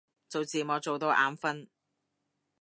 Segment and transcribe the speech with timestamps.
[0.29, 1.67] 做字幕做到眼憤